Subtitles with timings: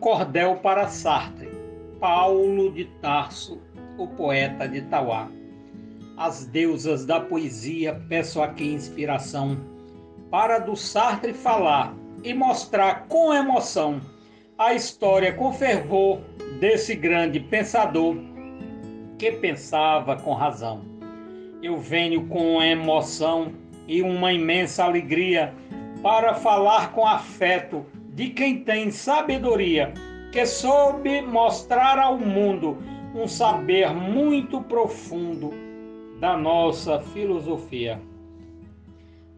[0.00, 1.48] cordel para Sartre,
[2.00, 3.60] Paulo de Tarso,
[3.98, 5.28] o poeta de Tauá.
[6.16, 9.58] As deusas da poesia, peço aqui inspiração
[10.30, 11.94] para do Sartre falar
[12.24, 14.00] e mostrar com emoção
[14.56, 16.20] a história com fervor
[16.58, 18.16] desse grande pensador
[19.18, 20.82] que pensava com razão.
[21.62, 23.52] Eu venho com emoção
[23.86, 25.54] e uma imensa alegria
[26.02, 27.84] para falar com afeto
[28.20, 29.94] de quem tem sabedoria,
[30.30, 32.76] que soube mostrar ao mundo
[33.14, 35.54] um saber muito profundo
[36.20, 37.98] da nossa filosofia.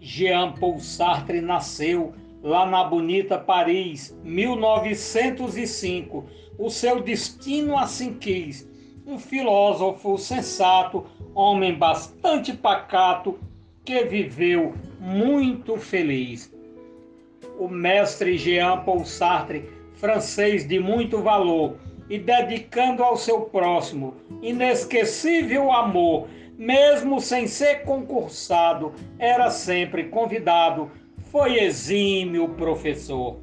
[0.00, 6.26] Jean Paul Sartre nasceu lá na bonita Paris, 1905.
[6.58, 8.68] O seu destino assim quis.
[9.06, 13.38] Um filósofo sensato, homem bastante pacato,
[13.84, 16.52] que viveu muito feliz.
[17.58, 21.76] O mestre Jean Paul Sartre, francês de muito valor,
[22.08, 26.28] e dedicando ao seu próximo inesquecível amor,
[26.58, 30.90] mesmo sem ser concursado, era sempre convidado,
[31.30, 33.38] foi exímio professor.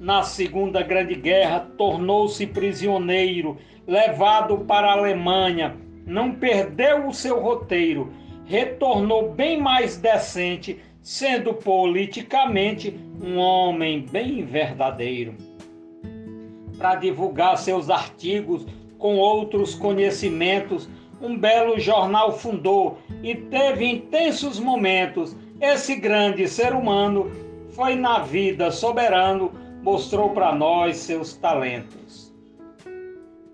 [0.00, 8.12] Na Segunda Grande Guerra, tornou-se prisioneiro, levado para a Alemanha, não perdeu o seu roteiro,
[8.44, 15.34] retornou bem mais decente, sendo politicamente um homem bem verdadeiro.
[16.76, 18.66] Para divulgar seus artigos
[18.98, 20.88] com outros conhecimentos,
[21.20, 25.36] um belo jornal fundou e teve intensos momentos.
[25.60, 27.30] Esse grande ser humano
[27.70, 32.34] foi na vida soberano, mostrou para nós seus talentos.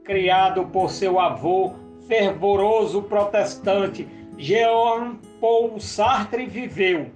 [0.02, 1.74] Criado por seu avô,
[2.06, 4.08] fervoroso protestante,
[4.38, 7.10] Jean Paul Sartre viveu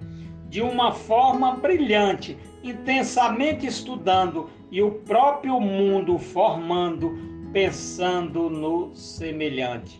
[0.53, 7.17] de uma forma brilhante, intensamente estudando e o próprio mundo formando,
[7.51, 9.99] pensando no semelhante.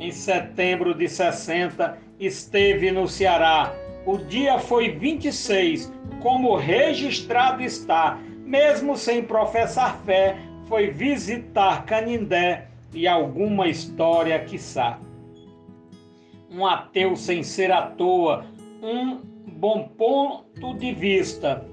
[0.00, 3.72] Em setembro de 60, esteve no Ceará.
[4.04, 10.36] O dia foi 26, como registrado está, mesmo sem professar fé,
[10.66, 14.98] foi visitar Canindé e alguma história, quiçá
[16.54, 18.46] um ateu sem ser à toa,
[18.84, 21.66] um bom ponto de vista.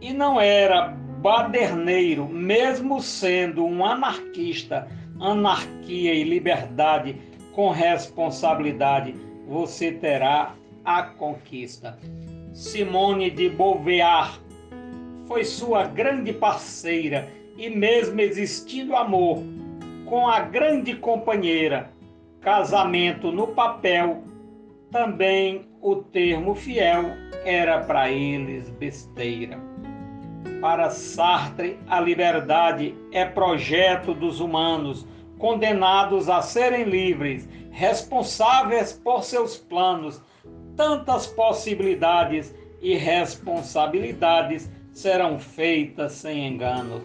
[0.00, 4.88] E não era baderneiro, mesmo sendo um anarquista,
[5.20, 7.16] anarquia e liberdade
[7.52, 9.14] com responsabilidade,
[9.46, 11.98] você terá a conquista.
[12.54, 14.40] Simone de Beauvoir
[15.26, 19.42] foi sua grande parceira e mesmo existindo amor
[20.06, 21.90] com a grande companheira,
[22.40, 24.22] casamento no papel,
[24.90, 27.12] também o termo fiel
[27.44, 29.58] era para eles besteira.
[30.60, 35.06] Para Sartre, a liberdade é projeto dos humanos,
[35.38, 40.20] condenados a serem livres, responsáveis por seus planos.
[40.76, 47.02] Tantas possibilidades e responsabilidades serão feitas sem enganos.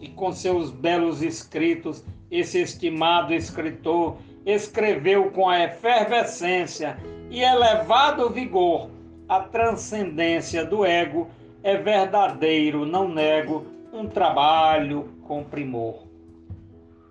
[0.00, 6.96] E com seus belos escritos, esse estimado escritor escreveu com a efervescência
[7.30, 8.90] e elevado vigor
[9.28, 11.28] a transcendência do ego
[11.62, 16.06] é verdadeiro, não nego, um trabalho com primor.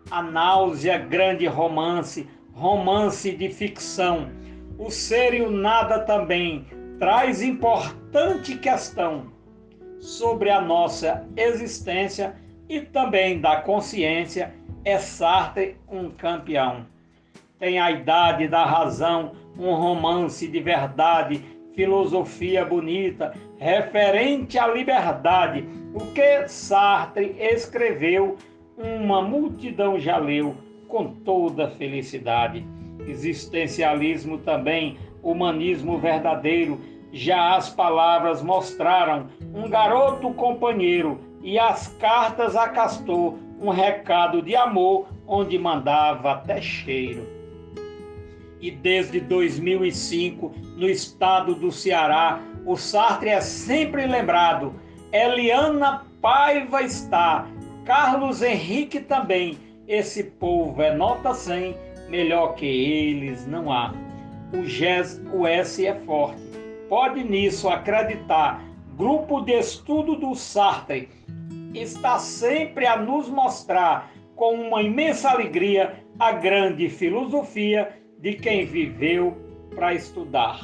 [0.10, 4.32] A náusea, grande romance, romance de ficção,
[4.80, 6.66] o ser e o nada também,
[6.98, 9.32] traz importante questão
[10.00, 12.36] sobre a nossa existência
[12.68, 16.86] e também da consciência, é Sartre um campeão
[17.60, 25.68] tem a idade da razão, um romance de verdade, filosofia bonita, referente à liberdade.
[25.94, 28.38] O que Sartre escreveu,
[28.78, 30.56] uma multidão já leu
[30.88, 32.66] com toda felicidade.
[33.08, 36.80] Existencialismo também, humanismo verdadeiro,
[37.12, 44.56] já as palavras mostraram um garoto companheiro e as cartas a Castor, um recado de
[44.56, 47.37] amor onde mandava até cheiro
[48.60, 54.74] e desde 2005, no estado do Ceará, o Sartre é sempre lembrado.
[55.12, 57.48] Eliana Paiva está,
[57.86, 59.58] Carlos Henrique também.
[59.88, 61.76] Esse povo é nota 100,
[62.10, 63.94] melhor que eles não há.
[64.54, 66.42] O GES, o S é forte.
[66.90, 68.64] Pode nisso acreditar.
[68.98, 71.10] Grupo de estudo do Sartre
[71.74, 79.38] está sempre a nos mostrar com uma imensa alegria a grande filosofia de quem viveu
[79.76, 80.62] para estudar.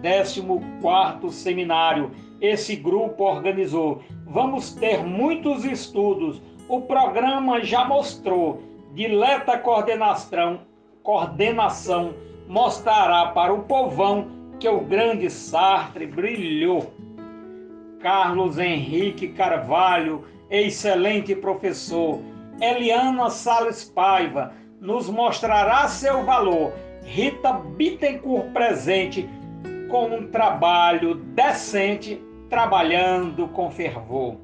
[0.00, 2.10] 14 Seminário,
[2.40, 4.02] esse grupo organizou.
[4.26, 6.40] vamos ter muitos estudos.
[6.68, 8.62] O programa já mostrou.
[8.94, 10.60] Dileta coordenação,
[11.02, 12.14] coordenação
[12.48, 14.28] mostrará para o povão
[14.58, 16.92] que o grande Sartre brilhou.
[18.00, 22.20] Carlos Henrique Carvalho, excelente professor.
[22.60, 26.72] Eliana Sales Paiva nos mostrará seu valor.
[27.04, 29.28] Rita Bittencourt presente
[29.88, 32.20] com um trabalho decente,
[32.50, 34.36] trabalhando com fervor.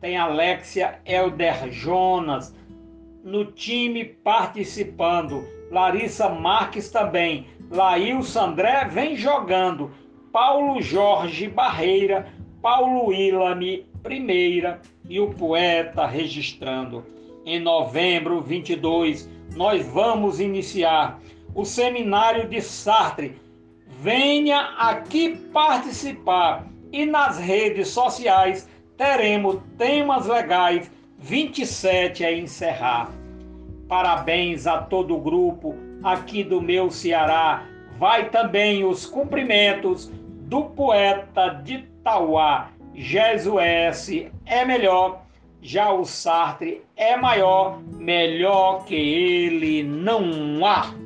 [0.00, 2.54] Tem Alexia Elder Jonas
[3.24, 5.44] no time participando.
[5.70, 7.46] Larissa Marques também.
[7.70, 9.90] Laílson André vem jogando.
[10.30, 12.26] Paulo Jorge Barreira,
[12.62, 17.04] Paulo Ilame Primeira e o poeta registrando.
[17.44, 21.18] Em novembro 22, nós vamos iniciar
[21.54, 23.34] o seminário de Sartre.
[24.00, 33.10] Venha aqui participar e nas redes sociais teremos temas legais 27 a encerrar.
[33.88, 37.66] Parabéns a todo o grupo aqui do meu Ceará.
[37.98, 40.12] Vai também os cumprimentos
[40.46, 44.08] do poeta de Tauá, Jesués
[44.44, 45.25] é melhor,
[45.60, 51.05] já o Sartre é maior, melhor que ele não há.